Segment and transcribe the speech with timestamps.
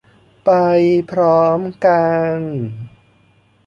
[0.45, 0.49] ไป
[1.11, 2.03] พร้อมกั
[2.33, 2.35] น